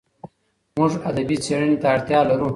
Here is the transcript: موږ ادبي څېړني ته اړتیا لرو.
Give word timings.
موږ 0.77 0.91
ادبي 1.09 1.35
څېړني 1.43 1.77
ته 1.81 1.87
اړتیا 1.93 2.19
لرو. 2.29 2.47